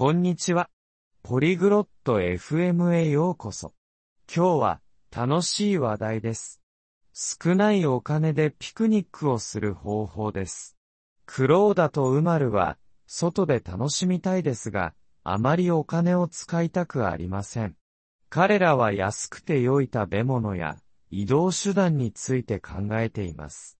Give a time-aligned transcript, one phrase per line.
[0.00, 0.70] こんにちは。
[1.22, 3.74] ポリグロット FM へようこそ。
[4.34, 4.80] 今日は
[5.14, 6.62] 楽しい話題です。
[7.12, 10.78] 少ないお金でピクニックをする方法です。
[11.26, 17.76] クローダとウマルは外で楽しみたいですが、あまりお金を使いたくありません。
[18.30, 20.78] 彼らは安くて良い食べ物や
[21.10, 23.76] 移動手段について考えています。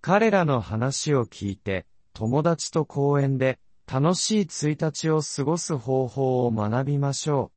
[0.00, 3.58] 彼らの話を聞いて、友達と公園で
[3.90, 7.54] 楽しい1日を過ごす方法を学びましょう。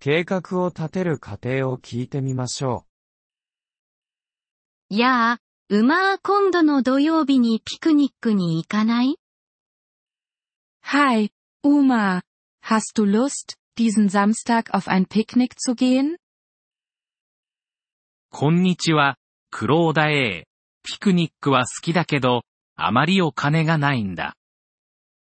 [0.00, 2.84] 計画を立てる過程を聞いてみましょ
[4.90, 5.38] やあ、
[5.68, 9.18] うまー今度の土曜日にピクニックに行かない
[10.84, 11.30] ？Hi,
[11.62, 12.22] Uma.
[12.64, 16.16] Hast du Lust, diesen Samstag auf ein Picknick zu gehen?
[18.30, 19.18] こんにちは、
[19.50, 20.46] クローダ A。
[20.82, 22.44] ピクニックは好きだけど、
[22.76, 24.37] あまりお金がないんだ。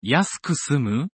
[0.01, 1.09] 安く済む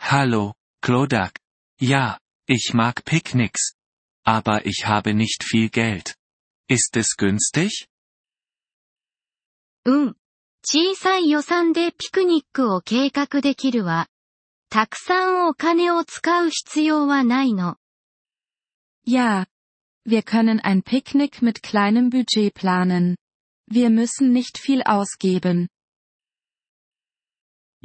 [0.00, 1.40] Hallo, Klodak.
[1.80, 3.74] Ja, ich mag Picknicks.
[4.24, 6.14] Aber ich habe nicht viel Geld.
[6.68, 7.88] Ist es günstig?
[9.84, 10.16] うん。
[10.62, 14.06] 小さい予算でピクニックを計画できるわ。
[14.70, 17.76] たくさんお金を使う必要はないの。
[19.06, 19.46] Ja.
[20.06, 23.16] Wir können ein Picknick mit kleinem Budget planen.
[23.70, 25.68] Wir müssen nicht viel ausgeben.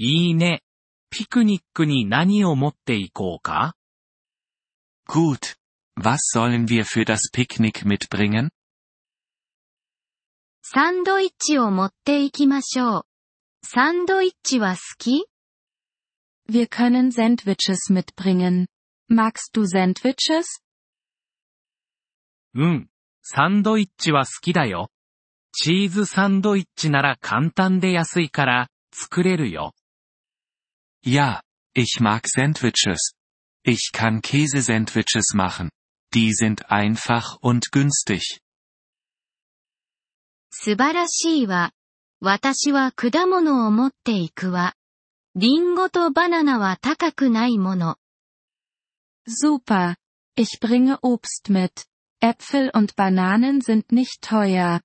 [0.01, 0.63] いいね。
[1.11, 3.75] ピクニックに何を持っていこうか
[5.09, 5.57] Gut.
[5.99, 8.51] Was sollen wir für das Picknick mitbringen?
[10.63, 13.03] サンドイッチを持っていきましょう。
[13.65, 15.27] サンドイッチは好き
[16.49, 18.67] Wir können Sandwiches mitbringen.
[19.11, 20.45] Magst du Sandwiches?
[22.55, 22.89] うん。
[23.23, 24.91] サンドイッチは好きだよ。
[25.53, 29.75] チーズサンドイッチなら簡単で安いから、作れるよ。
[31.06, 31.42] Ja,
[31.74, 33.14] ich mag Sandwiches.
[33.64, 35.70] Ich kann Käsesandwiches machen.
[36.14, 38.40] Die sind einfach und günstig.
[40.52, 41.74] 素晴らしいわ。
[42.22, 44.76] 私は果物を持っていくわ。
[45.36, 47.98] リンゴとバナナは高くないもの。
[49.28, 49.96] Super.
[50.38, 51.86] Ich bringe Obst mit.
[52.22, 54.82] Äpfel und Bananen sind nicht teuer.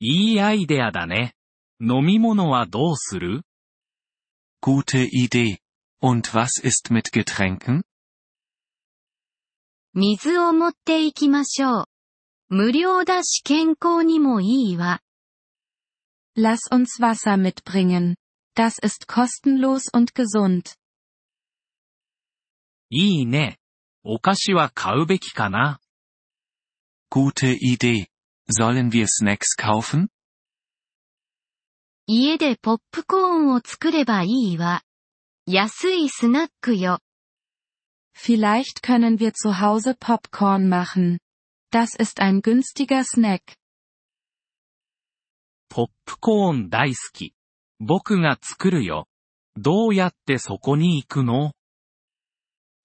[0.00, 1.34] いいアイデアだね。
[1.80, 3.42] 飲み物はどうする
[4.64, 5.58] Gute Idee.
[6.02, 7.82] Und was ist mit Getränken?
[9.92, 11.84] 水を持っていきましょう。
[12.48, 15.00] 無料だし健康にもいいわ。
[16.36, 18.16] Lass uns Wasser mitbringen.
[18.54, 20.76] Das ist kostenlos und gesund.
[22.90, 23.58] いいね。
[24.02, 25.80] お菓子は買うべきかな
[27.10, 28.06] Gute Idee.
[28.48, 30.08] Sollen wir Snacks kaufen?
[32.07, 34.83] 家でポップコーンを作ればいいわ。
[35.47, 36.99] 安いスナックよ。
[38.15, 41.17] Vielleicht können wir zu Hause Popcorn machen.
[41.71, 43.57] Das ist ein günstiger Snack.
[45.67, 47.33] ポップコーン大好き。
[47.79, 49.07] 僕が作るよ。
[49.57, 51.53] どうやってそこに行くの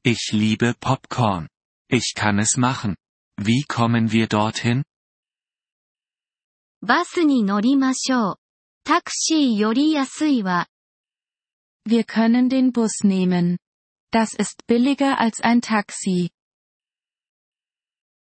[0.02, 1.48] Ich liebe Popcorn.
[1.90, 2.96] Ich kann es machen.
[3.38, 4.84] Wie kommen wir dorthin?
[6.80, 8.39] バスに乗りましょう。
[8.89, 10.67] タクシーより安いわ。
[11.87, 13.57] Wir können den Bus nehmen.
[14.11, 16.31] Das ist billiger als ein Taxi.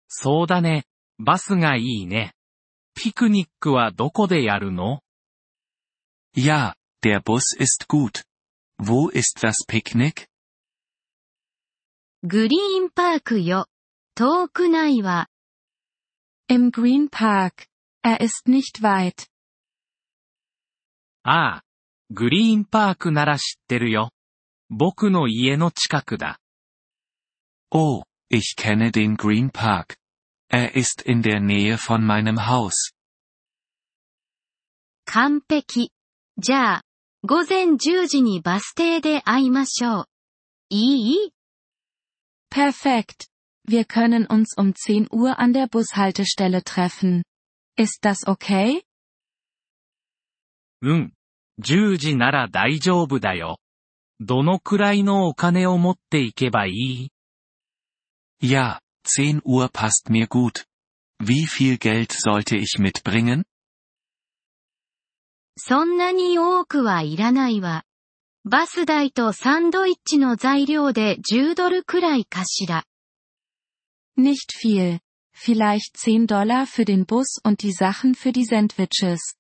[0.08, 0.86] そうだね。
[1.20, 2.34] バスがいいね。
[2.94, 5.02] ピクニックはどこでやるの
[6.36, 8.24] Ja, der Bus ist gut.
[8.80, 10.28] Wo ist das Picknick?
[12.24, 13.68] グリーンパークよ。
[14.16, 15.30] 遠くないわ。
[16.50, 17.68] Im Green Park.
[18.04, 19.28] Er ist nicht weit.
[21.23, 21.63] ああ。
[22.11, 24.11] グリーンパークなら知ってるよ。
[24.69, 26.39] 僕の家の近くだ。
[27.71, 29.97] Oh, ich kenne den Green Park.
[30.51, 32.93] Er ist in der Nähe von meinem Haus.
[35.07, 35.91] 完璧。
[36.39, 36.83] じゃあ、
[37.25, 40.05] 午前10時にバス停で会いましょう。
[40.71, 41.33] いい
[42.51, 43.29] Perfekt.
[43.67, 47.23] Wir können uns um 10 Uhr an der Bushaltestelle treffen.
[47.79, 48.83] Ist das okay?
[50.83, 51.13] うん。
[51.61, 53.59] 10時なら大丈夫だよ。
[54.21, 57.11] どのくらいのお金を持っていけばいい
[58.43, 60.65] Ja, 10 Uhr passt mir gut.
[61.21, 63.45] Wie viel Geld sollte ich mitbringen?
[65.57, 67.85] そんなに多くはいらないわ。
[68.45, 72.85] バス代とサンドイッチの材料で10ドルくらいかしら。
[74.19, 74.99] Nicht viel.
[75.35, 79.37] Vielleicht 10 Dollar für den Bus und die Sachen für die Sandwiches.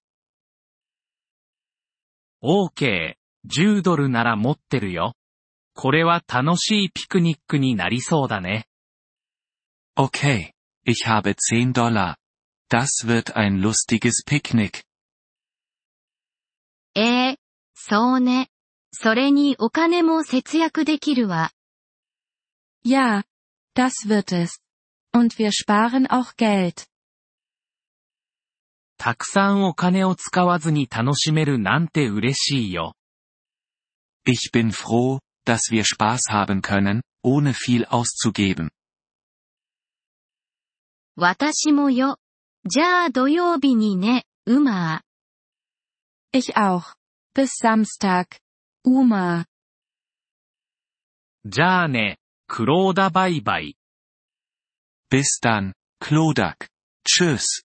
[2.42, 3.14] OK。
[3.46, 5.14] 10ドルなら持ってるよ。
[5.74, 8.66] これは楽しいピクニックになりそうだね。
[9.96, 10.52] Okay,
[10.84, 12.16] ich habe 10 Dollar.
[12.68, 14.84] Das wird ein lustiges Picknick.
[16.94, 17.38] ええ
[17.74, 18.48] そうね。
[18.92, 21.52] それにお金も節約できるわ。
[22.84, 23.24] Ja,
[23.74, 24.60] das wird es.
[25.14, 26.86] Und wir sparen auch Geld.
[29.04, 32.94] たくさんお金を使わずに楽しめるなんて嬉しいよ。
[34.24, 38.70] Ich bin froh, dass wir Spaß haben können, ohne viel auszugeben.
[41.16, 42.18] 私もよ。
[42.64, 45.02] じゃあ土曜日にね、うま
[46.32, 46.94] Ich auch.
[47.34, 48.26] Bis Samstag.
[48.86, 49.46] Uma.
[51.44, 53.76] じゃあね、クローダバイバイ。
[55.10, 56.68] Bis dann, Klodak.
[57.04, 57.64] Tschüss.